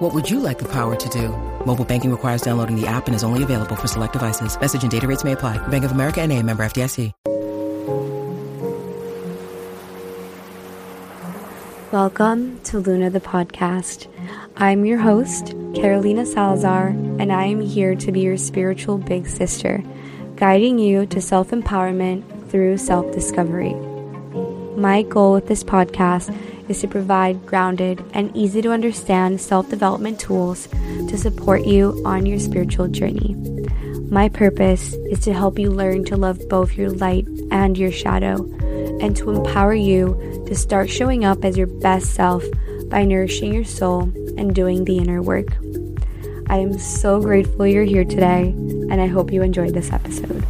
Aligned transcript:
What 0.00 0.14
would 0.14 0.30
you 0.30 0.40
like 0.40 0.58
the 0.58 0.68
power 0.72 0.96
to 0.96 1.08
do? 1.10 1.28
Mobile 1.66 1.84
banking 1.84 2.10
requires 2.10 2.40
downloading 2.40 2.74
the 2.74 2.86
app 2.86 3.06
and 3.06 3.14
is 3.14 3.22
only 3.22 3.42
available 3.42 3.76
for 3.76 3.86
select 3.86 4.14
devices. 4.14 4.58
Message 4.58 4.80
and 4.82 4.90
data 4.90 5.06
rates 5.06 5.24
may 5.24 5.32
apply. 5.32 5.58
Bank 5.68 5.84
of 5.84 5.92
America 5.92 6.22
and 6.22 6.32
a 6.32 6.42
member 6.42 6.62
FDIC. 6.62 7.12
Welcome 11.92 12.58
to 12.62 12.78
Luna 12.78 13.10
the 13.10 13.20
podcast. 13.20 14.06
I'm 14.56 14.86
your 14.86 14.96
host, 14.96 15.54
Carolina 15.74 16.24
Salazar, 16.24 16.86
and 17.18 17.30
I 17.30 17.44
am 17.44 17.60
here 17.60 17.94
to 17.96 18.10
be 18.10 18.20
your 18.20 18.38
spiritual 18.38 18.96
big 18.96 19.26
sister, 19.26 19.84
guiding 20.36 20.78
you 20.78 21.04
to 21.04 21.20
self 21.20 21.50
empowerment 21.50 22.48
through 22.48 22.78
self 22.78 23.12
discovery. 23.12 23.74
My 24.78 25.02
goal 25.02 25.34
with 25.34 25.48
this 25.48 25.62
podcast 25.62 26.34
is 26.70 26.80
to 26.80 26.88
provide 26.88 27.44
grounded 27.44 28.02
and 28.14 28.34
easy 28.34 28.62
to 28.62 28.70
understand 28.70 29.40
self 29.40 29.68
development 29.68 30.20
tools 30.20 30.68
to 31.08 31.18
support 31.18 31.66
you 31.66 32.00
on 32.06 32.24
your 32.24 32.38
spiritual 32.38 32.86
journey. 32.86 33.34
My 34.08 34.28
purpose 34.28 34.94
is 35.10 35.20
to 35.20 35.34
help 35.34 35.58
you 35.58 35.70
learn 35.70 36.04
to 36.06 36.16
love 36.16 36.40
both 36.48 36.76
your 36.76 36.90
light 36.90 37.26
and 37.50 37.76
your 37.76 37.92
shadow, 37.92 38.48
and 39.00 39.16
to 39.16 39.30
empower 39.30 39.74
you 39.74 40.44
to 40.46 40.54
start 40.54 40.88
showing 40.88 41.24
up 41.24 41.44
as 41.44 41.58
your 41.58 41.66
best 41.66 42.14
self 42.14 42.44
by 42.88 43.04
nourishing 43.04 43.52
your 43.52 43.64
soul 43.64 44.02
and 44.38 44.54
doing 44.54 44.84
the 44.84 44.98
inner 44.98 45.22
work. 45.22 45.48
I 46.48 46.58
am 46.58 46.78
so 46.78 47.20
grateful 47.20 47.66
you're 47.66 47.84
here 47.84 48.04
today, 48.04 48.48
and 48.90 49.00
I 49.00 49.06
hope 49.06 49.32
you 49.32 49.42
enjoyed 49.42 49.74
this 49.74 49.92
episode. 49.92 50.44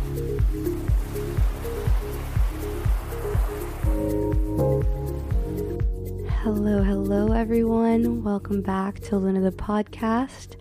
Hello, 6.43 6.83
hello, 6.83 7.33
everyone. 7.33 8.25
Welcome 8.25 8.63
back 8.63 8.99
to 9.01 9.19
Luna 9.19 9.43
the 9.43 9.53
podcast. 9.53 10.57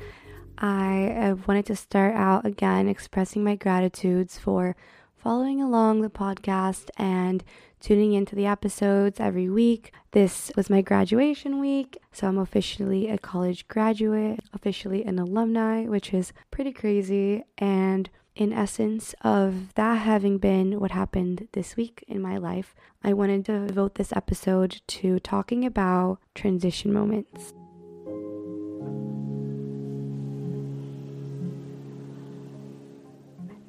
I 0.58 1.08
uh, 1.12 1.36
wanted 1.48 1.68
to 1.68 1.78
start 1.78 2.16
out 2.16 2.46
again 2.46 2.90
expressing 2.90 3.46
my 3.46 3.56
gratitudes 3.56 4.38
for 4.38 4.76
following 5.16 5.62
along 5.62 6.02
the 6.02 6.10
podcast 6.10 6.90
and 6.98 7.46
tuning 7.80 8.12
into 8.12 8.36
the 8.36 8.46
episodes 8.46 9.22
every 9.22 9.50
week. 9.50 9.94
This 10.12 10.52
was 10.58 10.70
my 10.70 10.82
graduation 10.82 11.62
week, 11.62 11.98
so 12.12 12.28
I'm 12.28 12.40
officially 12.40 13.08
a 13.08 13.18
college 13.18 13.66
graduate, 13.70 14.42
officially 14.54 15.06
an 15.06 15.18
alumni, 15.18 15.86
which 15.86 16.14
is 16.14 16.34
pretty 16.52 16.74
crazy. 16.74 17.46
And 17.58 18.10
in 18.40 18.54
essence 18.54 19.14
of 19.22 19.74
that 19.76 19.96
having 19.96 20.38
been 20.38 20.80
what 20.80 20.92
happened 20.92 21.50
this 21.52 21.76
week 21.76 22.06
in 22.08 22.22
my 22.22 22.38
life, 22.38 22.74
I 23.04 23.12
wanted 23.12 23.44
to 23.46 23.68
devote 23.68 23.96
this 23.96 24.14
episode 24.14 24.82
to 24.88 25.20
talking 25.20 25.66
about 25.66 26.20
transition 26.34 26.94
moments. 26.94 27.54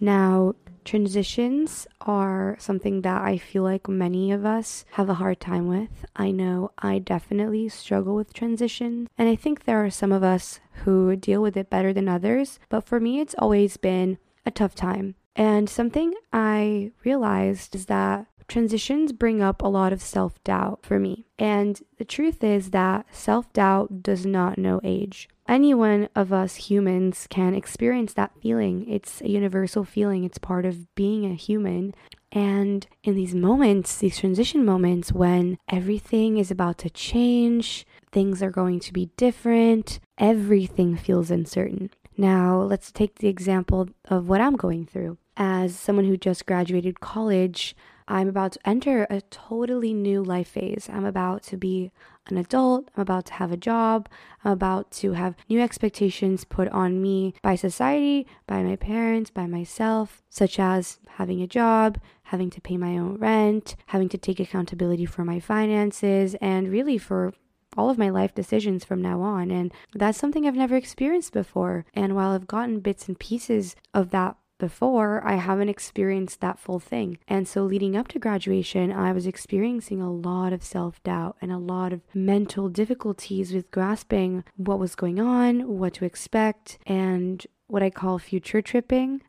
Now, 0.01 0.55
Transitions 0.83 1.87
are 2.01 2.57
something 2.59 3.03
that 3.03 3.23
I 3.23 3.37
feel 3.37 3.63
like 3.63 3.87
many 3.87 4.33
of 4.33 4.45
us 4.47 4.85
have 4.93 5.09
a 5.09 5.15
hard 5.15 5.39
time 5.39 5.69
with. 5.69 6.05
I 6.17 6.31
know 6.31 6.73
I 6.79 6.99
definitely 6.99 7.69
struggle 7.69 8.17
with 8.17 8.33
transitions, 8.33 9.09
and 9.19 9.29
I 9.29 9.37
think 9.37 9.65
there 9.65 9.85
are 9.85 9.91
some 9.91 10.11
of 10.11 10.25
us 10.25 10.59
who 10.85 11.15
deal 11.17 11.43
with 11.43 11.57
it 11.57 11.71
better 11.71 11.93
than 11.93 12.09
others, 12.09 12.59
but 12.71 12.81
for 12.81 12.99
me, 12.99 13.21
it's 13.21 13.37
always 13.39 13.77
been 13.77 14.19
a 14.45 14.51
tough 14.51 14.75
time. 14.75 15.15
And 15.37 15.69
something 15.69 16.15
I 16.33 16.93
realized 17.05 17.75
is 17.75 17.87
that 17.87 18.27
transitions 18.51 19.13
bring 19.13 19.41
up 19.41 19.63
a 19.63 19.69
lot 19.69 19.93
of 19.93 20.03
self 20.03 20.43
doubt 20.45 20.81
for 20.83 20.99
me. 20.99 21.25
And 21.39 21.81
the 21.99 22.05
truth 22.05 22.43
is 22.45 22.71
that 22.71 23.07
self 23.13 23.51
doubt 23.53 24.03
does 24.03 24.27
not 24.27 24.59
know 24.59 24.81
age. 24.83 25.29
Any 25.49 25.73
one 25.73 26.09
of 26.15 26.33
us 26.33 26.57
humans 26.57 27.27
can 27.31 27.55
experience 27.55 28.13
that 28.15 28.33
feeling. 28.43 28.89
It's 28.89 29.21
a 29.21 29.29
universal 29.29 29.85
feeling, 29.85 30.25
it's 30.25 30.39
part 30.39 30.67
of 30.67 30.95
being 30.95 31.25
a 31.25 31.35
human. 31.35 31.95
And 32.33 32.87
in 33.03 33.15
these 33.15 33.35
moments, 33.35 33.99
these 33.99 34.19
transition 34.19 34.65
moments 34.65 35.13
when 35.13 35.59
everything 35.69 36.39
is 36.39 36.51
about 36.51 36.79
to 36.79 36.91
change, 36.91 37.85
things 38.13 38.43
are 38.43 38.51
going 38.51 38.79
to 38.81 38.93
be 38.93 39.11
different, 39.17 39.99
everything 40.19 40.97
feels 40.97 41.31
uncertain. 41.31 41.91
Now, 42.21 42.61
let's 42.61 42.93
take 42.93 43.15
the 43.15 43.29
example 43.29 43.89
of 44.05 44.29
what 44.29 44.43
I'm 44.43 44.55
going 44.55 44.85
through. 44.85 45.17
As 45.39 45.75
someone 45.75 46.05
who 46.05 46.19
just 46.19 46.45
graduated 46.45 47.01
college, 47.01 47.75
I'm 48.09 48.29
about 48.29 48.53
to 48.53 48.69
enter 48.69 49.07
a 49.09 49.23
totally 49.23 49.95
new 49.95 50.23
life 50.23 50.49
phase. 50.49 50.91
I'm 50.93 51.07
about 51.07 51.43
to 51.45 51.57
be 51.57 51.93
an 52.27 52.37
adult. 52.37 52.91
I'm 52.95 53.01
about 53.01 53.25
to 53.27 53.33
have 53.33 53.53
a 53.53 53.57
job. 53.57 54.07
I'm 54.45 54.53
about 54.53 54.91
to 55.01 55.13
have 55.13 55.35
new 55.49 55.63
expectations 55.63 56.45
put 56.45 56.69
on 56.69 57.01
me 57.01 57.33
by 57.41 57.55
society, 57.55 58.27
by 58.47 58.63
my 58.63 58.77
parents, 58.77 59.31
by 59.31 59.47
myself, 59.47 60.23
such 60.29 60.59
as 60.59 60.99
having 61.09 61.41
a 61.41 61.47
job, 61.47 61.99
having 62.25 62.51
to 62.51 62.61
pay 62.61 62.77
my 62.77 62.99
own 62.99 63.17
rent, 63.17 63.77
having 63.87 64.11
to 64.11 64.19
take 64.19 64.41
accountability 64.41 65.07
for 65.07 65.25
my 65.25 65.41
finances, 65.41 66.35
and 66.43 66.69
really 66.71 66.99
for 66.99 67.33
all 67.77 67.91
of 67.91 67.99
my 67.99 68.11
life 68.11 68.35
decisions 68.35 68.85
from 68.85 69.01
now 69.01 69.21
on. 69.21 69.51
And 69.51 69.73
that's 69.95 70.19
something 70.19 70.47
I've 70.47 70.55
never 70.55 70.77
experienced 70.77 71.33
before. 71.33 71.85
And 71.95 72.15
while 72.15 72.31
I've 72.33 72.47
gotten 72.47 72.81
bits 72.81 73.09
and 73.09 73.19
pieces 73.19 73.77
of 73.95 74.11
that 74.11 74.37
before, 74.59 75.27
I 75.27 75.37
haven't 75.37 75.71
experienced 75.71 76.41
that 76.41 76.59
full 76.59 76.79
thing. 76.79 77.19
And 77.27 77.49
so, 77.49 77.63
leading 77.63 77.97
up 77.97 78.07
to 78.09 78.19
graduation, 78.19 78.93
I 78.93 79.13
was 79.13 79.27
experiencing 79.27 80.01
a 80.01 80.13
lot 80.13 80.53
of 80.53 80.63
self 80.63 81.03
doubt 81.03 81.37
and 81.41 81.51
a 81.51 81.59
lot 81.59 81.93
of 81.93 82.03
mental 82.15 82.69
difficulties 82.69 83.53
with 83.53 83.71
grasping 83.71 84.45
what 84.57 84.79
was 84.79 84.95
going 84.95 85.19
on, 85.19 85.79
what 85.79 85.95
to 85.95 86.05
expect, 86.05 86.79
and 86.87 87.45
what 87.67 87.83
I 87.83 87.91
call 87.91 88.19
future 88.19 88.61
tripping, 88.61 89.23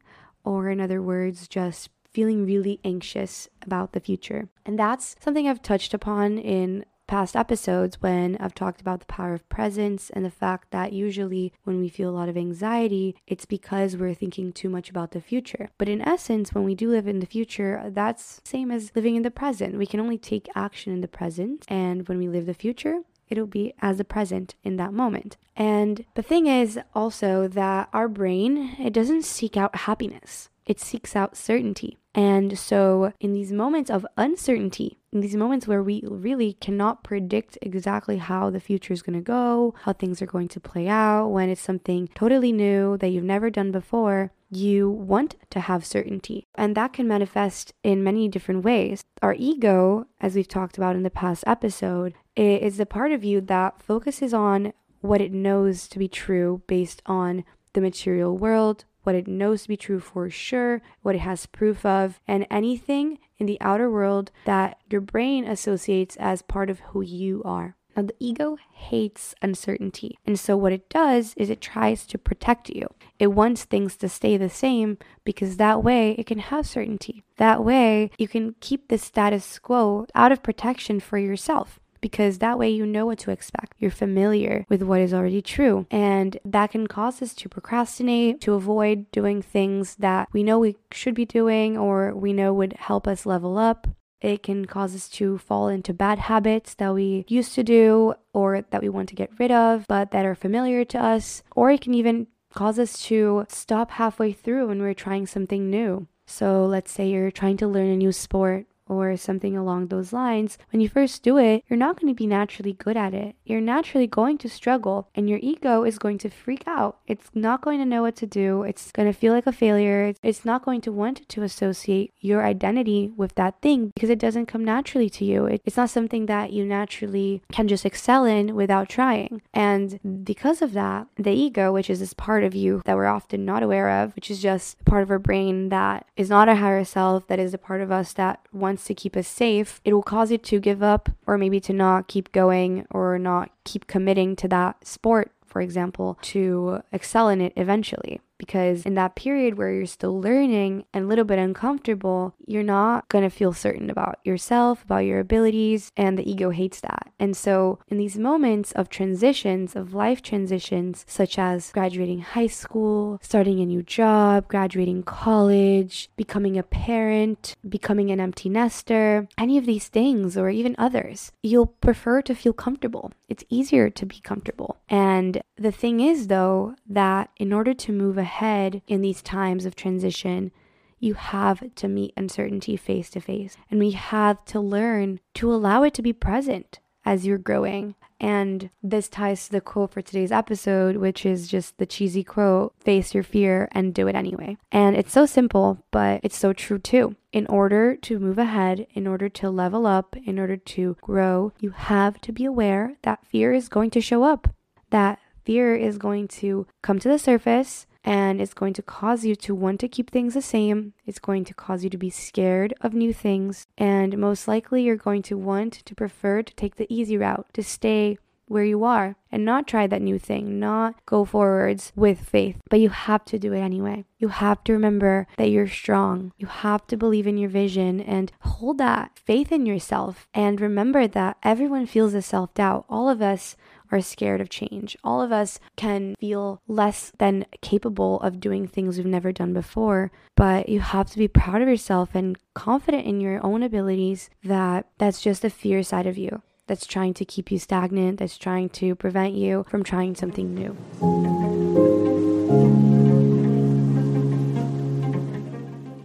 or 0.44 0.69
in 0.69 0.81
other 0.81 1.01
words, 1.01 1.47
just 1.47 1.90
feeling 2.12 2.46
really 2.46 2.80
anxious 2.84 3.47
about 3.62 3.94
the 3.94 4.00
future. 4.00 4.50
And 4.66 4.78
that's 4.78 5.16
something 5.19 5.47
I've 5.47 5.62
touched 5.62 5.94
upon 5.94 6.38
in 6.38 6.85
past 7.11 7.35
episodes 7.35 8.01
when 8.01 8.38
I've 8.39 8.55
talked 8.55 8.79
about 8.79 9.01
the 9.01 9.05
power 9.05 9.33
of 9.33 9.49
presence 9.49 10.09
and 10.11 10.23
the 10.23 10.29
fact 10.29 10.72
that 10.72 10.94
usually 10.94 11.51
when 11.66 11.81
we 11.81 11.89
feel 11.89 12.09
a 12.09 12.16
lot 12.17 12.29
of 12.29 12.38
anxiety, 12.38 13.17
it's 13.27 13.44
because 13.44 13.97
we're 13.97 14.13
thinking 14.13 14.53
too 14.53 14.69
much 14.69 14.89
about 14.89 15.11
the 15.11 15.19
future. 15.19 15.71
But 15.77 15.89
in 15.89 16.01
essence, 16.01 16.53
when 16.53 16.63
we 16.63 16.73
do 16.73 16.89
live 16.89 17.09
in 17.09 17.19
the 17.19 17.25
future, 17.25 17.83
that's 17.89 18.39
same 18.45 18.71
as 18.71 18.94
living 18.95 19.17
in 19.17 19.23
the 19.23 19.29
present. 19.29 19.77
We 19.77 19.88
can 19.88 20.00
only 20.00 20.17
take 20.17 20.47
action 20.55 20.94
in 20.94 21.01
the 21.01 21.09
present, 21.09 21.66
and 21.67 22.07
when 22.07 22.17
we 22.17 22.29
live 22.29 22.45
the 22.45 22.53
future, 22.53 23.01
it'll 23.27 23.45
be 23.45 23.73
as 23.81 23.97
the 23.97 24.05
present 24.05 24.55
in 24.63 24.77
that 24.77 24.94
moment. 24.94 25.35
And 25.53 26.05
the 26.16 26.23
thing 26.23 26.47
is 26.47 26.79
also 26.95 27.50
that 27.50 27.89
our 27.91 28.07
brain, 28.07 28.77
it 28.79 28.94
doesn't 28.94 29.25
seek 29.25 29.57
out 29.57 29.75
happiness. 29.75 30.50
It 30.66 30.79
seeks 30.79 31.13
out 31.13 31.35
certainty. 31.35 31.97
And 32.16 32.57
so, 32.57 33.11
in 33.19 33.33
these 33.33 33.51
moments 33.51 33.89
of 33.89 34.05
uncertainty, 34.16 34.97
in 34.97 35.00
these 35.13 35.35
moments 35.35 35.67
where 35.67 35.83
we 35.83 36.03
really 36.07 36.53
cannot 36.53 37.03
predict 37.03 37.57
exactly 37.61 38.17
how 38.17 38.49
the 38.49 38.59
future 38.59 38.94
is 38.94 39.01
going 39.01 39.17
to 39.17 39.22
go, 39.22 39.75
how 39.81 39.94
things 39.94 40.22
are 40.22 40.25
going 40.25 40.47
to 40.47 40.59
play 40.59 40.88
out, 40.88 41.27
when 41.27 41.49
it's 41.49 41.61
something 41.61 42.09
totally 42.16 42.51
new 42.51 42.97
that 42.97 43.09
you've 43.09 43.23
never 43.23 43.50
done 43.50 43.71
before, 43.71 44.31
you 44.50 44.89
want 44.89 45.35
to 45.50 45.59
have 45.59 45.85
certainty. 45.85 46.47
And 46.55 46.75
that 46.75 46.94
can 46.94 47.07
manifest 47.07 47.73
in 47.83 48.03
many 48.03 48.27
different 48.27 48.63
ways. 48.63 49.03
Our 49.21 49.36
ego, 49.38 50.07
as 50.19 50.36
we've 50.36 50.47
talked 50.47 50.77
about 50.77 50.95
in 50.95 51.03
the 51.03 51.09
past 51.09 51.44
episode, 51.45 52.13
is 52.36 52.77
the 52.77 52.86
part 52.86 53.12
of 53.12 53.24
you 53.24 53.41
that 53.41 53.81
focuses 53.81 54.33
on 54.33 54.74
what 55.01 55.21
it 55.21 55.33
knows 55.33 55.88
to 55.89 56.00
be 56.00 56.07
true 56.07 56.62
based 56.68 57.01
on 57.06 57.44
the 57.74 57.81
material 57.81 58.38
world, 58.38 58.86
what 59.03 59.15
it 59.15 59.27
knows 59.27 59.63
to 59.63 59.68
be 59.69 59.77
true 59.77 60.00
for 60.00 60.30
sure, 60.30 60.81
what 61.01 61.15
it 61.15 61.19
has 61.19 61.45
proof 61.45 61.86
of, 61.86 62.19
and 62.27 62.48
anything 62.50 63.19
in 63.38 63.45
the 63.45 63.59
outer 63.62 63.89
world 63.89 64.31
that 64.45 64.77
your 64.89 65.01
brain 65.01 65.45
associates 65.45 66.15
as 66.19 66.42
part 66.42 66.69
of 66.69 66.80
who 66.80 67.01
you 67.01 67.42
are. 67.44 67.75
Now, 67.95 68.03
the 68.03 68.15
ego 68.19 68.57
hates 68.74 69.36
uncertainty. 69.42 70.18
And 70.25 70.39
so, 70.39 70.56
what 70.56 70.71
it 70.71 70.89
does 70.89 71.33
is 71.36 71.50
it 71.50 71.59
tries 71.59 72.06
to 72.06 72.18
protect 72.18 72.69
you. 72.69 72.88
It 73.19 73.27
wants 73.27 73.65
things 73.65 73.98
to 73.98 74.07
stay 74.07 74.38
the 74.38 74.50
same 74.50 74.98
because 75.25 75.57
that 75.57 75.83
way 75.83 76.12
it 76.12 76.25
can 76.25 76.39
have 76.39 76.65
certainty. 76.65 77.24
That 77.36 77.65
way 77.65 78.12
you 78.18 78.30
can 78.30 78.56
keep 78.62 78.88
the 78.88 78.98
status 78.98 79.59
quo 79.59 80.06
out 80.15 80.31
of 80.31 80.42
protection 80.42 81.01
for 81.01 81.18
yourself. 81.18 81.81
Because 82.01 82.39
that 82.39 82.59
way 82.59 82.69
you 82.69 82.86
know 82.86 83.06
what 83.06 83.19
to 83.19 83.31
expect. 83.31 83.75
You're 83.80 83.92
familiar 83.92 84.65
with 84.68 84.81
what 84.81 85.00
is 85.00 85.13
already 85.13 85.42
true. 85.42 85.86
And 85.89 86.38
that 86.44 86.71
can 86.71 86.88
cause 86.88 87.21
us 87.21 87.33
to 87.36 87.50
procrastinate, 87.50 88.42
to 88.42 88.53
avoid 88.53 89.09
doing 89.12 89.42
things 89.42 89.95
that 89.95 90.27
we 90.33 90.44
know 90.44 90.59
we 90.59 90.77
should 90.92 91.15
be 91.15 91.25
doing 91.25 91.77
or 91.77 92.13
we 92.13 92.33
know 92.33 92.53
would 92.53 92.74
help 92.74 93.07
us 93.07 93.25
level 93.25 93.57
up. 93.57 93.88
It 94.19 94.44
can 94.44 94.65
cause 94.65 94.94
us 94.95 95.09
to 95.09 95.39
fall 95.39 95.68
into 95.68 95.94
bad 95.94 96.19
habits 96.19 96.75
that 96.75 96.94
we 96.94 97.25
used 97.27 97.56
to 97.56 97.63
do 97.63 98.13
or 98.33 98.63
that 98.69 98.81
we 98.81 98.89
want 98.89 99.09
to 99.09 99.15
get 99.15 99.31
rid 99.39 99.51
of, 99.51 99.86
but 99.88 100.12
that 100.12 100.25
are 100.25 100.36
familiar 100.36 100.86
to 100.86 101.03
us. 101.03 101.42
Or 101.56 101.71
it 101.71 101.81
can 101.81 101.95
even 101.95 102.27
cause 102.53 102.77
us 102.77 103.01
to 103.03 103.45
stop 103.50 103.92
halfway 103.92 104.31
through 104.31 104.68
when 104.68 104.81
we're 104.81 104.94
trying 104.94 105.25
something 105.25 105.69
new. 105.69 106.07
So 106.27 106.65
let's 106.65 106.92
say 106.92 107.09
you're 107.09 107.31
trying 107.31 107.57
to 107.57 107.68
learn 107.68 107.88
a 107.88 107.98
new 107.98 108.12
sport 108.12 108.68
or 108.91 109.15
something 109.15 109.55
along 109.55 109.88
those 109.88 110.11
lines, 110.11 110.57
when 110.71 110.81
you 110.81 110.89
first 110.89 111.23
do 111.23 111.38
it, 111.38 111.63
you're 111.67 111.77
not 111.77 111.99
going 111.99 112.13
to 112.13 112.17
be 112.17 112.27
naturally 112.27 112.73
good 112.73 112.97
at 112.97 113.13
it. 113.13 113.35
You're 113.45 113.61
naturally 113.61 114.07
going 114.07 114.38
to 114.39 114.49
struggle, 114.49 115.07
and 115.15 115.29
your 115.29 115.39
ego 115.41 115.83
is 115.83 115.97
going 115.97 116.17
to 116.19 116.29
freak 116.29 116.63
out. 116.67 116.97
It's 117.07 117.29
not 117.33 117.61
going 117.61 117.79
to 117.79 117.85
know 117.85 118.01
what 118.01 118.15
to 118.17 118.27
do. 118.27 118.63
It's 118.63 118.91
going 118.91 119.11
to 119.11 119.17
feel 119.17 119.33
like 119.33 119.47
a 119.47 119.51
failure. 119.51 120.13
It's 120.21 120.45
not 120.45 120.65
going 120.65 120.81
to 120.81 120.91
want 120.91 121.27
to 121.29 121.43
associate 121.43 122.13
your 122.19 122.43
identity 122.45 123.11
with 123.15 123.35
that 123.35 123.61
thing 123.61 123.91
because 123.95 124.09
it 124.09 124.19
doesn't 124.19 124.47
come 124.47 124.65
naturally 124.65 125.09
to 125.11 125.25
you. 125.25 125.45
It's 125.45 125.77
not 125.77 125.89
something 125.89 126.25
that 126.25 126.51
you 126.51 126.65
naturally 126.65 127.41
can 127.51 127.67
just 127.67 127.85
excel 127.85 128.25
in 128.25 128.55
without 128.55 128.89
trying. 128.89 129.41
And 129.53 130.25
because 130.25 130.61
of 130.61 130.73
that, 130.73 131.07
the 131.15 131.31
ego, 131.31 131.71
which 131.71 131.89
is 131.89 131.99
this 131.99 132.13
part 132.13 132.43
of 132.43 132.53
you 132.53 132.81
that 132.85 132.95
we're 132.95 133.05
often 133.05 133.45
not 133.45 133.63
aware 133.63 133.89
of, 133.89 134.15
which 134.15 134.29
is 134.29 134.41
just 134.41 134.83
part 134.85 135.03
of 135.03 135.11
our 135.11 135.19
brain 135.19 135.69
that 135.69 136.05
is 136.17 136.29
not 136.29 136.49
our 136.49 136.55
higher 136.55 136.83
self, 136.83 137.27
that 137.27 137.39
is 137.39 137.53
a 137.53 137.57
part 137.57 137.81
of 137.81 137.91
us 137.91 138.13
that 138.13 138.39
wants 138.51 138.81
to 138.86 138.94
keep 138.94 139.16
us 139.16 139.28
safe, 139.28 139.81
it 139.83 139.94
will 139.94 140.04
cause 140.04 140.31
you 140.31 140.38
to 140.38 140.60
give 140.60 140.81
up 140.81 141.10
or 141.28 141.38
maybe 141.38 141.60
to 141.62 141.74
not 141.74 142.07
keep 142.07 142.31
going 142.31 142.86
or 142.89 143.18
not 143.19 143.51
keep 143.63 143.88
committing 143.88 144.36
to 144.38 144.48
that 144.48 144.86
sport, 144.86 145.31
for 145.45 145.62
example, 145.62 146.18
to 146.22 146.81
excel 146.92 147.30
in 147.30 147.42
it 147.42 147.54
eventually 147.56 148.19
because 148.41 148.88
in 148.88 148.95
that 148.95 149.13
period 149.13 149.55
where 149.55 149.71
you're 149.71 149.85
still 149.85 150.19
learning 150.19 150.83
and 150.95 151.05
a 151.05 151.07
little 151.07 151.23
bit 151.23 151.38
uncomfortable, 151.38 152.33
you're 152.47 152.63
not 152.63 153.07
going 153.07 153.23
to 153.23 153.29
feel 153.29 153.53
certain 153.53 153.88
about 153.91 154.17
yourself, 154.23 154.83
about 154.83 155.05
your 155.05 155.19
abilities, 155.19 155.91
and 155.95 156.17
the 156.17 156.27
ego 156.27 156.49
hates 156.49 156.81
that. 156.81 157.13
And 157.19 157.38
so, 157.38 157.77
in 157.88 157.99
these 157.99 158.17
moments 158.17 158.71
of 158.71 158.89
transitions, 158.89 159.75
of 159.75 159.93
life 159.93 160.23
transitions, 160.23 161.05
such 161.07 161.38
as 161.38 161.71
graduating 161.71 162.21
high 162.21 162.47
school, 162.47 163.19
starting 163.21 163.59
a 163.59 163.65
new 163.67 163.83
job, 163.83 164.47
graduating 164.47 165.03
college, 165.03 166.09
becoming 166.17 166.57
a 166.57 166.63
parent, 166.63 167.55
becoming 167.69 168.09
an 168.09 168.19
empty 168.19 168.49
nester, 168.49 169.27
any 169.38 169.59
of 169.59 169.67
these 169.67 169.88
things, 169.88 170.35
or 170.35 170.49
even 170.49 170.73
others, 170.79 171.31
you'll 171.43 171.67
prefer 171.67 172.23
to 172.23 172.33
feel 172.33 172.53
comfortable. 172.53 173.11
It's 173.29 173.45
easier 173.49 173.91
to 173.91 174.05
be 174.07 174.19
comfortable. 174.19 174.77
And 174.89 175.43
the 175.57 175.71
thing 175.71 175.99
is, 175.99 176.25
though, 176.25 176.73
that 176.89 177.29
in 177.38 177.53
order 177.53 177.75
to 177.75 177.91
move 177.91 178.17
ahead, 178.17 178.31
ahead 178.31 178.81
in 178.88 179.01
these 179.01 179.22
times 179.22 179.66
of 179.66 179.75
transition, 179.75 180.51
you 181.00 181.16
have 181.16 181.75
to 181.75 181.88
meet 181.88 182.13
uncertainty 182.16 182.78
face 182.78 183.10
to 183.10 183.19
face. 183.19 183.57
And 183.69 183.80
we 183.80 183.92
have 183.92 184.44
to 184.45 184.60
learn 184.60 185.19
to 185.36 185.54
allow 185.54 185.83
it 185.83 185.94
to 185.95 186.01
be 186.01 186.13
present 186.13 186.80
as 187.04 187.25
you're 187.25 187.38
growing. 187.38 187.95
And 188.19 188.69
this 188.83 189.10
ties 189.10 189.45
to 189.45 189.51
the 189.51 189.62
quote 189.62 189.92
for 189.92 190.01
today's 190.01 190.31
episode, 190.31 190.98
which 190.98 191.25
is 191.25 191.48
just 191.48 191.78
the 191.78 191.88
cheesy 191.88 192.24
quote 192.24 192.74
face 192.80 193.16
your 193.16 193.24
fear 193.24 193.68
and 193.72 193.95
do 193.95 194.07
it 194.07 194.16
anyway. 194.16 194.57
And 194.72 194.95
it's 194.95 195.12
so 195.12 195.25
simple, 195.25 195.84
but 195.89 196.22
it's 196.24 196.38
so 196.38 196.54
true 196.54 196.77
too. 196.77 197.16
In 197.34 197.48
order 197.48 197.95
to 197.95 198.19
move 198.19 198.38
ahead, 198.38 198.86
in 198.94 199.07
order 199.07 199.27
to 199.27 199.50
level 199.50 199.88
up, 199.88 200.16
in 200.24 200.38
order 200.38 200.56
to 200.56 200.95
grow, 201.01 201.51
you 201.60 201.72
have 201.72 202.22
to 202.22 202.31
be 202.31 202.45
aware 202.45 202.95
that 203.01 203.25
fear 203.25 203.51
is 203.54 203.69
going 203.69 203.89
to 203.92 204.01
show 204.01 204.24
up, 204.24 204.54
that 204.92 205.18
fear 205.44 205.75
is 205.75 205.98
going 205.98 206.27
to 206.27 206.68
come 206.84 207.00
to 207.00 207.10
the 207.10 207.18
surface 207.18 207.88
and 208.03 208.42
it's 208.42 208.53
going 208.53 208.74
to 208.74 208.81
cause 208.81 209.25
you 209.25 209.36
to 209.36 209.56
want 209.56 209.80
to 209.81 209.88
keep 209.88 210.09
things 210.09 210.33
the 210.33 210.42
same. 210.42 210.94
It's 211.06 211.19
going 211.19 211.45
to 211.45 211.53
cause 211.53 211.83
you 211.83 211.89
to 211.89 211.98
be 211.98 212.09
scared 212.09 212.74
of 212.81 212.94
new 212.94 213.13
things, 213.13 213.68
and 213.77 214.18
most 214.18 214.48
likely 214.48 214.83
you're 214.83 214.95
going 214.95 215.21
to 215.24 215.38
want 215.38 215.74
to 215.74 215.95
prefer 215.95 216.42
to 216.42 216.56
take 216.56 216.75
the 216.75 216.92
easy 216.94 217.18
route, 217.18 217.48
to 217.53 217.63
stay 217.63 218.18
where 218.51 218.65
you 218.65 218.83
are 218.83 219.15
and 219.31 219.45
not 219.45 219.65
try 219.65 219.88
that 219.88 220.01
new 220.01 220.19
thing, 220.19 220.59
not 220.59 220.94
go 221.06 221.24
forwards 221.24 221.94
with 221.95 222.19
faith. 222.19 222.57
But 222.69 222.81
you 222.81 222.89
have 222.89 223.24
to 223.25 223.39
do 223.39 223.53
it 223.53 223.62
anyway. 223.62 224.03
You 224.19 224.27
have 224.27 224.62
to 224.65 224.74
remember 224.74 225.25
that 225.38 225.50
you're 225.50 225.69
strong. 225.69 226.33
You 226.38 226.48
have 226.48 226.86
to 226.88 226.98
believe 226.98 227.25
in 227.25 227.38
your 227.38 227.50
vision 227.50 228.01
and 228.01 228.31
hold 228.42 228.77
that 228.80 229.18
faith 229.18 229.53
in 229.53 229.65
yourself. 229.65 230.27
And 230.33 230.59
remember 230.59 231.07
that 231.07 231.38
everyone 231.44 231.86
feels 231.86 232.13
a 232.13 232.21
self 232.21 232.53
doubt. 232.53 232.86
All 232.89 233.07
of 233.07 233.21
us 233.21 233.56
are 233.91 234.01
scared 234.01 234.41
of 234.41 234.49
change. 234.49 234.97
All 235.03 235.21
of 235.21 235.31
us 235.31 235.59
can 235.75 236.15
feel 236.19 236.61
less 236.67 237.11
than 237.17 237.45
capable 237.61 238.19
of 238.21 238.39
doing 238.39 238.67
things 238.67 238.97
we've 238.97 239.05
never 239.05 239.31
done 239.31 239.53
before, 239.53 240.11
but 240.35 240.69
you 240.69 240.79
have 240.79 241.09
to 241.11 241.17
be 241.17 241.27
proud 241.27 241.61
of 241.61 241.67
yourself 241.67 242.15
and 242.15 242.38
confident 242.53 243.05
in 243.05 243.19
your 243.19 243.45
own 243.45 243.63
abilities 243.63 244.29
that 244.43 244.88
that's 244.97 245.21
just 245.21 245.43
a 245.43 245.49
fear 245.49 245.83
side 245.83 246.07
of 246.07 246.17
you 246.17 246.41
that's 246.67 246.85
trying 246.85 247.13
to 247.13 247.25
keep 247.25 247.51
you 247.51 247.59
stagnant, 247.59 248.19
that's 248.19 248.38
trying 248.38 248.69
to 248.69 248.95
prevent 248.95 249.33
you 249.33 249.65
from 249.69 249.83
trying 249.83 250.15
something 250.15 250.53
new. 250.53 250.77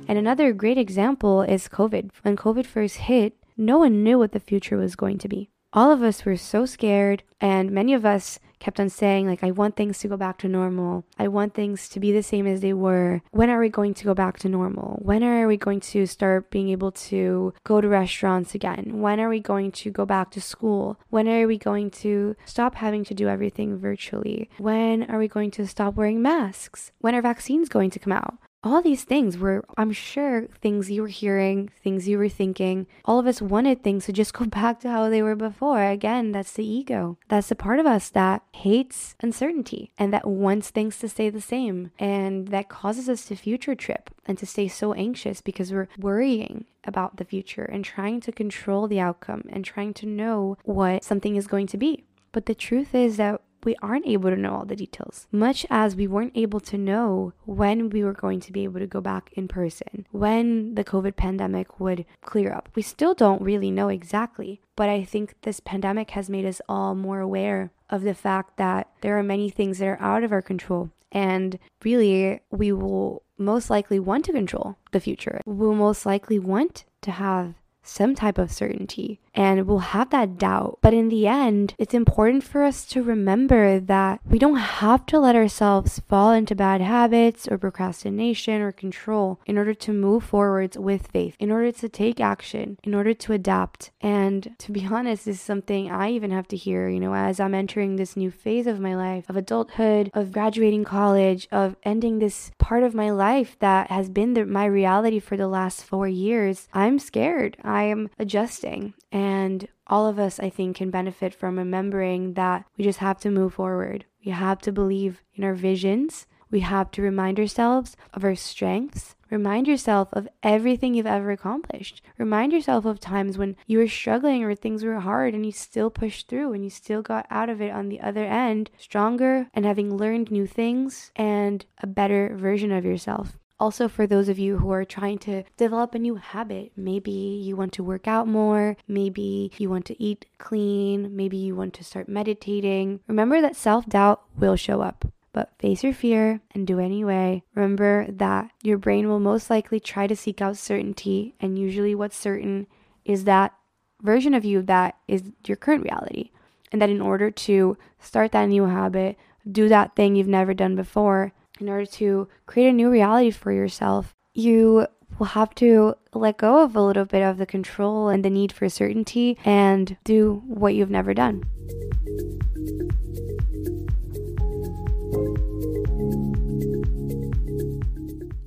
And 0.08 0.18
another 0.18 0.52
great 0.52 0.78
example 0.78 1.42
is 1.42 1.68
COVID. 1.68 2.10
When 2.22 2.36
COVID 2.36 2.66
first 2.66 2.96
hit, 2.96 3.36
no 3.56 3.78
one 3.78 4.02
knew 4.02 4.18
what 4.18 4.32
the 4.32 4.40
future 4.40 4.76
was 4.76 4.96
going 4.96 5.18
to 5.18 5.28
be 5.28 5.50
all 5.76 5.93
of 5.93 6.02
us 6.02 6.25
were 6.25 6.38
so 6.38 6.64
scared 6.64 7.23
and 7.38 7.70
many 7.70 7.93
of 7.93 8.06
us 8.06 8.40
kept 8.58 8.81
on 8.81 8.88
saying 8.88 9.26
like 9.26 9.44
i 9.44 9.50
want 9.50 9.76
things 9.76 9.99
to 9.99 10.08
go 10.08 10.17
back 10.17 10.38
to 10.38 10.49
normal. 10.49 11.05
I 11.19 11.28
want 11.28 11.55
things 11.55 11.88
to 11.90 12.00
be 12.00 12.11
the 12.11 12.23
same 12.23 12.46
as 12.46 12.61
they 12.61 12.73
were. 12.73 13.20
When 13.31 13.50
are 13.50 13.61
we 13.61 13.69
going 13.69 13.93
to 13.94 14.05
go 14.05 14.14
back 14.14 14.38
to 14.40 14.49
normal? 14.49 14.99
When 15.02 15.23
are 15.23 15.46
we 15.46 15.56
going 15.56 15.81
to 15.93 16.06
start 16.06 16.50
being 16.50 16.70
able 16.70 16.93
to 17.11 17.52
go 17.64 17.81
to 17.81 17.88
restaurants 17.88 18.55
again? 18.55 19.00
When 19.00 19.20
are 19.20 19.28
we 19.28 19.40
going 19.40 19.73
to 19.73 19.90
go 19.90 20.06
back 20.06 20.31
to 20.32 20.40
school? 20.40 20.99
When 21.11 21.28
are 21.28 21.46
we 21.46 21.58
going 21.58 21.90
to 22.02 22.34
stop 22.46 22.76
having 22.76 23.05
to 23.05 23.14
do 23.14 23.29
everything 23.29 23.76
virtually? 23.76 24.49
When 24.58 25.05
are 25.11 25.19
we 25.19 25.29
going 25.29 25.50
to 25.52 25.67
stop 25.67 25.94
wearing 25.94 26.22
masks? 26.22 26.93
When 27.00 27.14
are 27.14 27.22
vaccines 27.22 27.69
going 27.69 27.90
to 27.90 27.99
come 27.99 28.12
out 28.12 28.38
all 28.62 28.82
these 28.82 29.05
things 29.05 29.38
were, 29.38 29.64
I'm 29.76 29.93
sure, 29.93 30.47
things 30.61 30.91
you 30.91 31.03
were 31.03 31.08
hearing, 31.08 31.70
things 31.82 32.08
you 32.08 32.19
were 32.19 32.29
thinking. 32.29 32.87
All 33.05 33.19
of 33.19 33.26
us 33.26 33.41
wanted 33.41 33.82
things 33.82 34.06
to 34.06 34.12
just 34.12 34.35
go 34.35 34.44
back 34.47 34.81
to 34.81 34.91
how 34.91 35.08
they 35.08 35.23
were 35.23 35.37
before. 35.37 35.85
Again, 35.85 36.32
that's 36.32 36.53
the 36.53 36.67
ego. 36.67 37.19
That's 37.29 37.49
the 37.49 37.55
part 37.55 37.79
of 37.79 37.87
us 37.87 38.08
that 38.11 38.43
hates 38.53 39.14
uncertainty 39.20 39.93
and 39.99 40.12
that 40.12 40.26
wants 40.26 40.70
things 40.70 40.99
to 40.99 41.08
stay 41.08 41.31
the 41.31 41.41
same. 41.41 41.93
And 41.99 42.49
that 42.49 42.69
causes 42.69 43.08
us 43.08 43.26
to 43.26 43.37
future 43.37 43.75
trip 43.75 44.11
and 44.26 44.37
to 44.38 44.47
stay 44.47 44.69
so 44.69 44.93
anxious 44.94 45.41
because 45.41 45.73
we're 45.73 45.88
worrying 45.99 46.64
about 46.85 47.17
the 47.17 47.25
future 47.25 47.64
and 47.64 47.85
trying 47.85 48.20
to 48.20 48.32
control 48.32 48.88
the 48.88 49.01
outcome 49.01 49.43
and 49.48 49.65
trying 49.65 49.94
to 49.94 50.06
know 50.06 50.56
what 50.65 51.05
something 51.05 51.36
is 51.36 51.46
going 51.46 51.67
to 51.69 51.77
be. 51.77 52.05
But 52.32 52.46
the 52.46 52.55
truth 52.55 52.94
is 52.94 53.17
that 53.17 53.41
we 53.67 53.77
aren't 53.82 54.06
able 54.06 54.31
to 54.31 54.37
know 54.37 54.55
all 54.55 54.65
the 54.65 54.77
details, 54.77 55.27
much 55.31 55.67
as 55.69 55.94
we 55.94 56.06
weren't 56.06 56.32
able 56.35 56.61
to 56.61 56.79
know 56.79 57.35
when 57.44 57.91
we 57.91 58.03
were 58.03 58.15
going 58.15 58.41
to 58.41 58.53
be 58.53 58.65
able 58.65 58.81
to 58.81 58.87
go 58.87 59.03
back 59.03 59.31
in 59.35 59.49
person, 59.49 60.06
when 60.13 60.75
the 60.77 60.85
COVID 60.85 61.17
pandemic 61.17 61.79
would 61.79 62.06
clear 62.23 62.53
up. 62.53 62.70
We 62.75 62.82
still 62.82 63.13
don't 63.13 63.43
really 63.43 63.70
know 63.70 63.89
exactly, 63.89 64.61
but 64.77 64.89
I 64.89 65.05
think 65.05 65.35
this 65.43 65.61
pandemic 65.61 66.11
has 66.11 66.31
made 66.31 66.46
us 66.46 66.63
all 66.69 66.94
more 66.94 67.20
aware 67.20 67.73
of 67.91 68.03
the 68.03 68.15
fact 68.15 68.56
that 68.56 68.89
there 69.01 69.19
are 69.19 69.23
many 69.23 69.51
things 69.51 69.79
that 69.79 69.89
are 69.89 70.01
out 70.01 70.25
of 70.25 70.32
our 70.32 70.43
control. 70.43 70.91
And 71.13 71.58
really, 71.82 72.41
we 72.51 72.73
will 72.73 73.23
most 73.39 73.69
likely 73.70 73.99
want 73.99 74.25
to 74.27 74.32
control 74.32 74.77
the 74.93 75.01
future. 75.01 75.41
We'll 75.44 75.75
most 75.75 76.06
likely 76.06 76.39
want 76.39 76.85
to 77.03 77.11
have 77.11 77.55
some 77.82 78.15
type 78.15 78.39
of 78.39 78.51
certainty 78.51 79.20
and 79.36 79.66
we'll 79.66 79.78
have 79.78 80.10
that 80.10 80.38
doubt. 80.38 80.78
But 80.81 80.94
in 80.94 81.10
the 81.10 81.26
end, 81.26 81.74
it's 81.78 81.94
important 81.94 82.43
for 82.43 82.64
us 82.64 82.86
to 82.86 83.02
remember 83.02 83.78
that 83.78 84.20
we 84.24 84.38
don't 84.38 84.56
have 84.56 85.05
to 85.06 85.20
let 85.20 85.36
ourselves 85.36 86.00
fall 86.08 86.32
into 86.32 86.55
bad 86.55 86.81
habits 86.81 87.46
or 87.46 87.58
procrastination 87.58 88.62
or 88.62 88.72
control 88.72 89.40
in 89.46 89.58
order 89.58 89.74
to 89.74 89.93
move 89.93 90.24
forwards 90.24 90.78
with 90.78 91.08
faith, 91.08 91.36
in 91.38 91.52
order 91.52 91.70
to 91.70 91.88
take 91.88 92.20
action, 92.20 92.78
in 92.82 92.94
order 92.94 93.12
to 93.12 93.32
adapt. 93.34 93.90
And 94.00 94.55
to 94.58 94.72
be 94.72 94.86
honest, 94.90 95.26
this 95.26 95.36
is 95.36 95.43
something 95.43 95.90
I 95.90 96.10
even 96.10 96.31
have 96.31 96.48
to 96.48 96.56
hear, 96.56 96.88
you 96.88 97.00
know, 97.00 97.14
as 97.14 97.38
I'm 97.38 97.55
entering 97.55 97.96
this 97.96 98.16
new 98.16 98.31
phase 98.31 98.66
of 98.66 98.81
my 98.81 98.96
life, 98.96 99.28
of 99.28 99.36
adulthood, 99.36 100.10
of 100.14 100.32
graduating 100.32 100.84
college, 100.84 101.46
of 101.52 101.76
ending 101.82 102.19
this 102.19 102.50
part 102.58 102.82
of 102.82 102.94
my 102.94 103.10
life 103.10 103.58
that 103.58 103.90
has 103.90 104.08
been 104.08 104.32
the, 104.32 104.46
my 104.46 104.64
reality 104.64 105.19
for 105.19 105.36
the 105.36 105.48
last 105.48 105.84
four 105.84 106.08
years. 106.08 106.69
I'm 106.72 106.98
scared. 106.98 107.58
I 107.62 107.82
am 107.84 108.08
adjusting. 108.19 108.94
And 109.12 109.25
and 109.26 109.68
all 109.86 110.06
of 110.06 110.18
us, 110.18 110.38
I 110.38 110.50
think, 110.50 110.76
can 110.76 110.90
benefit 110.90 111.34
from 111.34 111.58
remembering 111.58 112.34
that 112.34 112.64
we 112.76 112.84
just 112.84 113.00
have 113.00 113.18
to 113.20 113.30
move 113.30 113.54
forward. 113.54 114.04
We 114.24 114.32
have 114.32 114.60
to 114.60 114.72
believe 114.72 115.22
in 115.34 115.44
our 115.44 115.54
visions. 115.54 116.26
We 116.50 116.60
have 116.60 116.90
to 116.92 117.02
remind 117.02 117.38
ourselves 117.40 117.96
of 118.14 118.24
our 118.24 118.36
strengths 118.36 119.16
Remind 119.30 119.66
yourself 119.66 120.08
of 120.12 120.28
everything 120.42 120.94
you've 120.94 121.06
ever 121.06 121.32
accomplished. 121.32 122.00
Remind 122.16 122.52
yourself 122.52 122.84
of 122.84 123.00
times 123.00 123.36
when 123.36 123.56
you 123.66 123.78
were 123.78 123.88
struggling 123.88 124.44
or 124.44 124.54
things 124.54 124.84
were 124.84 125.00
hard 125.00 125.34
and 125.34 125.44
you 125.44 125.50
still 125.50 125.90
pushed 125.90 126.28
through 126.28 126.52
and 126.52 126.62
you 126.62 126.70
still 126.70 127.02
got 127.02 127.26
out 127.28 127.48
of 127.48 127.60
it 127.60 127.72
on 127.72 127.88
the 127.88 128.00
other 128.00 128.24
end 128.24 128.70
stronger 128.78 129.48
and 129.52 129.64
having 129.64 129.96
learned 129.96 130.30
new 130.30 130.46
things 130.46 131.10
and 131.16 131.66
a 131.78 131.86
better 131.86 132.36
version 132.36 132.70
of 132.70 132.84
yourself. 132.84 133.38
Also, 133.58 133.89
for 133.89 134.06
those 134.06 134.29
of 134.29 134.39
you 134.39 134.58
who 134.58 134.70
are 134.70 134.84
trying 134.84 135.19
to 135.19 135.43
develop 135.56 135.94
a 135.94 135.98
new 135.98 136.17
habit, 136.17 136.72
maybe 136.77 137.10
you 137.10 137.56
want 137.56 137.72
to 137.72 137.82
work 137.82 138.06
out 138.06 138.29
more, 138.29 138.77
maybe 138.86 139.51
you 139.56 139.70
want 139.70 139.86
to 139.86 140.03
eat 140.03 140.27
clean, 140.39 141.17
maybe 141.17 141.39
you 141.39 141.56
want 141.56 141.72
to 141.75 141.84
start 141.84 142.08
meditating. 142.08 143.01
Remember 143.06 143.41
that 143.41 143.56
self 143.56 143.86
doubt 143.86 144.22
will 144.36 144.56
show 144.56 144.82
up 144.82 145.06
but 145.36 145.53
face 145.58 145.84
your 145.84 145.93
fear 145.93 146.41
and 146.53 146.67
do 146.67 146.81
anyway. 146.81 147.43
Remember 147.55 148.06
that 148.08 148.51
your 148.63 148.79
brain 148.79 149.06
will 149.06 149.20
most 149.20 149.51
likely 149.51 149.79
try 149.79 150.06
to 150.06 150.17
seek 150.17 150.41
out 150.41 150.56
certainty, 150.56 151.34
and 151.39 151.58
usually 151.58 151.94
what's 151.94 152.17
certain 152.17 152.67
is 153.05 153.25
that 153.25 153.53
version 154.01 154.32
of 154.32 154.46
you 154.46 154.63
that 154.63 154.96
is 155.06 155.25
your 155.46 155.58
current 155.58 155.84
reality. 155.84 156.31
And 156.72 156.81
that 156.81 156.89
in 156.89 157.03
order 157.03 157.31
to 157.31 157.77
start 158.01 158.32
that 158.32 158.46
new 158.46 158.65
habit, 158.65 159.19
do 159.51 159.69
that 159.69 159.94
thing 159.94 160.17
you've 160.17 160.27
never 160.27 160.55
done 160.55 160.75
before, 160.75 161.32
in 161.60 161.69
order 161.69 161.86
to 161.86 162.29
create 162.46 162.69
a 162.69 162.72
new 162.72 162.91
reality 162.91 163.31
for 163.31 163.53
yourself, 163.53 164.15
you 164.34 164.86
will 165.19 165.27
have 165.27 165.55
to 165.56 165.94
let 166.13 166.36
go 166.36 166.63
of 166.63 166.77
a 166.77 166.82
little 166.82 167.05
bit 167.05 167.22
of 167.22 167.39
the 167.39 167.46
control 167.46 168.08
and 168.08 168.25
the 168.25 168.31
need 168.31 168.53
for 168.53 168.69
certainty 168.69 169.39
and 169.44 169.96
do 170.05 170.43
what 170.46 170.75
you've 170.75 170.91
never 170.91 171.15
done. 171.15 171.43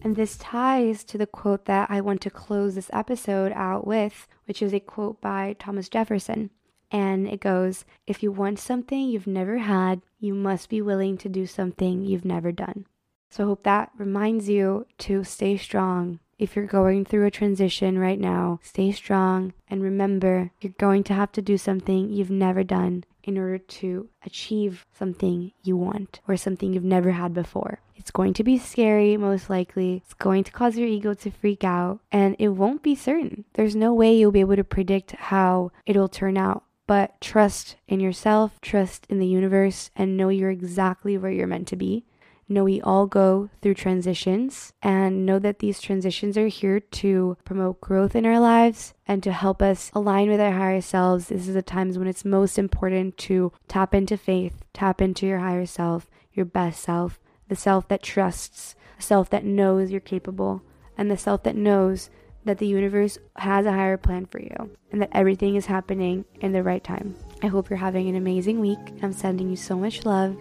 And 0.01 0.15
this 0.15 0.37
ties 0.37 1.03
to 1.05 1.17
the 1.17 1.27
quote 1.27 1.65
that 1.65 1.89
I 1.91 2.01
want 2.01 2.21
to 2.21 2.29
close 2.29 2.75
this 2.75 2.89
episode 2.93 3.51
out 3.53 3.85
with, 3.85 4.27
which 4.45 4.61
is 4.61 4.73
a 4.73 4.79
quote 4.79 5.21
by 5.21 5.55
Thomas 5.59 5.89
Jefferson. 5.89 6.49
And 6.91 7.27
it 7.27 7.39
goes 7.39 7.85
If 8.07 8.23
you 8.23 8.31
want 8.31 8.57
something 8.57 9.07
you've 9.07 9.27
never 9.27 9.59
had, 9.59 10.01
you 10.19 10.33
must 10.33 10.69
be 10.69 10.81
willing 10.81 11.17
to 11.19 11.29
do 11.29 11.45
something 11.45 12.03
you've 12.03 12.25
never 12.25 12.51
done. 12.51 12.85
So 13.29 13.43
I 13.43 13.47
hope 13.47 13.63
that 13.63 13.91
reminds 13.97 14.49
you 14.49 14.85
to 14.99 15.23
stay 15.23 15.57
strong. 15.57 16.19
If 16.37 16.55
you're 16.55 16.65
going 16.65 17.05
through 17.05 17.25
a 17.25 17.31
transition 17.31 17.99
right 17.99 18.19
now, 18.19 18.59
stay 18.63 18.91
strong 18.91 19.53
and 19.69 19.83
remember 19.83 20.51
you're 20.61 20.73
going 20.77 21.03
to 21.05 21.13
have 21.13 21.31
to 21.33 21.41
do 21.41 21.57
something 21.57 22.09
you've 22.09 22.31
never 22.31 22.63
done 22.63 23.03
in 23.23 23.37
order 23.37 23.57
to 23.57 24.09
achieve 24.25 24.85
something 24.97 25.51
you 25.63 25.77
want 25.77 26.21
or 26.27 26.37
something 26.37 26.73
you've 26.73 26.83
never 26.83 27.11
had 27.11 27.33
before. 27.33 27.79
It's 27.95 28.11
going 28.11 28.33
to 28.35 28.43
be 28.43 28.57
scary, 28.57 29.17
most 29.17 29.49
likely. 29.49 30.01
It's 30.05 30.13
going 30.13 30.45
to 30.45 30.51
cause 30.51 30.77
your 30.77 30.87
ego 30.87 31.13
to 31.13 31.29
freak 31.29 31.63
out, 31.63 31.99
and 32.11 32.35
it 32.39 32.47
won't 32.47 32.81
be 32.81 32.95
certain. 32.95 33.43
There's 33.53 33.75
no 33.75 33.93
way 33.93 34.15
you'll 34.15 34.31
be 34.31 34.39
able 34.39 34.55
to 34.55 34.63
predict 34.63 35.11
how 35.11 35.71
it'll 35.85 36.07
turn 36.07 36.37
out. 36.37 36.63
But 36.87 37.21
trust 37.21 37.75
in 37.87 37.99
yourself, 37.99 38.59
trust 38.61 39.05
in 39.09 39.19
the 39.19 39.27
universe, 39.27 39.91
and 39.95 40.17
know 40.17 40.29
you're 40.29 40.49
exactly 40.49 41.17
where 41.17 41.29
you're 41.29 41.45
meant 41.45 41.67
to 41.67 41.75
be. 41.75 42.05
Know 42.51 42.63
we 42.63 42.81
all 42.81 43.05
go 43.05 43.51
through 43.61 43.75
transitions 43.75 44.73
and 44.81 45.23
know 45.23 45.37
that 45.37 45.59
these 45.59 45.79
transitions 45.79 46.35
are 46.35 46.47
here 46.47 46.79
to 46.79 47.37
promote 47.45 47.79
growth 47.79 48.15
in 48.15 48.25
our 48.25 48.39
lives 48.39 48.95
and 49.07 49.21
to 49.21 49.31
help 49.31 49.61
us 49.61 49.91
align 49.93 50.31
with 50.31 50.41
our 50.41 50.53
higher 50.53 50.81
selves. 50.81 51.27
This 51.27 51.47
is 51.47 51.53
the 51.53 51.61
times 51.61 51.99
when 51.99 52.07
it's 52.07 52.25
most 52.25 52.57
important 52.57 53.17
to 53.17 53.51
tap 53.67 53.93
into 53.93 54.17
faith, 54.17 54.63
tap 54.73 54.99
into 54.99 55.27
your 55.27 55.37
higher 55.37 55.67
self, 55.67 56.09
your 56.33 56.45
best 56.45 56.81
self, 56.81 57.19
the 57.49 57.55
self 57.55 57.87
that 57.89 58.01
trusts, 58.01 58.75
the 58.97 59.03
self 59.03 59.29
that 59.29 59.45
knows 59.45 59.91
you're 59.91 60.01
capable, 60.01 60.63
and 60.97 61.11
the 61.11 61.17
self 61.17 61.43
that 61.43 61.55
knows 61.55 62.09
that 62.45 62.57
the 62.57 62.65
universe 62.65 63.19
has 63.35 63.67
a 63.67 63.73
higher 63.73 63.97
plan 63.97 64.25
for 64.25 64.41
you 64.41 64.71
and 64.91 64.99
that 65.03 65.11
everything 65.11 65.55
is 65.55 65.67
happening 65.67 66.25
in 66.41 66.51
the 66.51 66.63
right 66.63 66.83
time. 66.83 67.15
I 67.43 67.47
hope 67.47 67.69
you're 67.69 67.77
having 67.77 68.09
an 68.09 68.15
amazing 68.15 68.59
week. 68.59 68.79
I'm 69.03 69.13
sending 69.13 69.51
you 69.51 69.55
so 69.55 69.77
much 69.77 70.03
love. 70.03 70.35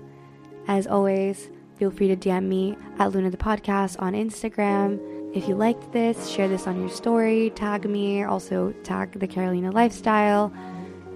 As 0.66 0.86
always, 0.86 1.50
Feel 1.78 1.90
free 1.92 2.08
to 2.08 2.16
DM 2.16 2.44
me 2.44 2.76
at 2.98 3.12
Luna 3.12 3.30
the 3.30 3.36
Podcast 3.36 4.00
on 4.02 4.12
Instagram. 4.12 4.98
If 5.34 5.46
you 5.46 5.54
liked 5.54 5.92
this, 5.92 6.28
share 6.28 6.48
this 6.48 6.66
on 6.66 6.80
your 6.80 6.88
story, 6.88 7.50
tag 7.50 7.88
me, 7.88 8.24
also 8.24 8.72
tag 8.82 9.12
the 9.12 9.28
Carolina 9.28 9.70
Lifestyle. 9.70 10.52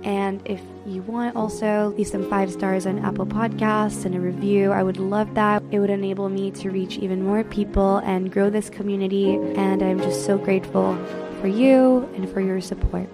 And 0.04 0.40
if 0.44 0.60
you 0.86 1.02
want, 1.02 1.34
also 1.34 1.94
leave 1.96 2.06
some 2.08 2.28
five 2.28 2.52
stars 2.52 2.86
on 2.86 2.98
Apple 3.00 3.26
Podcasts 3.26 4.04
and 4.04 4.14
a 4.14 4.20
review. 4.20 4.70
I 4.70 4.82
would 4.82 4.98
love 4.98 5.34
that. 5.34 5.62
It 5.70 5.78
would 5.78 5.90
enable 5.90 6.28
me 6.28 6.50
to 6.52 6.70
reach 6.70 6.98
even 6.98 7.24
more 7.24 7.42
people 7.42 7.98
and 7.98 8.30
grow 8.30 8.50
this 8.50 8.68
community. 8.68 9.34
And 9.34 9.82
I'm 9.82 9.98
just 9.98 10.24
so 10.24 10.38
grateful 10.38 10.96
for 11.40 11.48
you 11.48 12.08
and 12.14 12.28
for 12.30 12.40
your 12.40 12.60
support. 12.60 13.08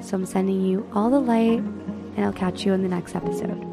So 0.00 0.16
I'm 0.16 0.26
sending 0.26 0.62
you 0.62 0.88
all 0.94 1.10
the 1.10 1.20
light, 1.20 1.60
and 1.60 2.24
I'll 2.24 2.32
catch 2.32 2.64
you 2.64 2.72
in 2.72 2.82
the 2.82 2.88
next 2.88 3.14
episode. 3.14 3.72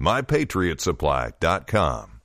mypatriotsupply.com. 0.00 2.19